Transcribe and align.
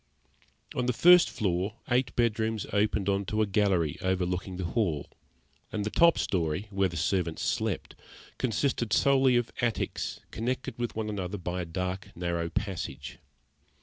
On 0.73 0.87
the 0.87 0.93
first 0.97 1.29
floor 1.29 1.75
eight 1.87 2.15
bedrooms 2.15 2.65
opened 2.73 3.07
on 3.07 3.23
to 3.25 3.43
a 3.43 3.45
gallery 3.45 3.99
overlooking 4.01 4.57
the 4.57 4.65
hall, 4.65 5.11
and 5.71 5.85
the 5.85 5.91
top 5.91 6.17
storey, 6.17 6.65
where 6.71 6.89
the 6.89 6.97
servants 6.97 7.43
slept, 7.43 7.93
consisted 8.39 8.93
solely 8.93 9.35
of 9.35 9.51
attics 9.61 10.19
connected 10.31 10.75
with 10.79 10.95
one 10.95 11.07
another 11.07 11.37
by 11.37 11.63
dark, 11.65 12.07
narrow 12.15 12.49
passages. 12.49 13.19